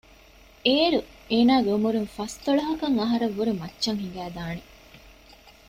[0.65, 0.99] އޭރު
[1.31, 4.63] އޭނާގެ ޢުމުރުން ފަސްދޮޅަހަށް ވުރެން މައްޗަށް ހިނގައި ދާނެ